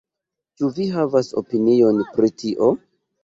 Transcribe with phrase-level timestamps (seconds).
[0.61, 2.73] Ĉu vi havas opinion pri tio?